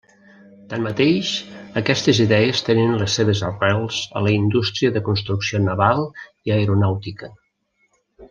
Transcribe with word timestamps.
Tanmateix, 0.69 1.33
aquestes 1.81 2.21
idees 2.25 2.63
tenen 2.69 2.95
les 3.01 3.17
seves 3.19 3.43
arrels 3.49 3.99
a 4.21 4.25
la 4.29 4.33
indústria 4.39 4.93
de 4.97 5.05
construcció 5.11 5.63
naval 5.69 6.03
i 6.51 6.57
aeronàutica. 6.57 7.31